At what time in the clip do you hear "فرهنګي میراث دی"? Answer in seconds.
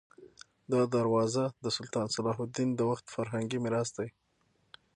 3.15-4.09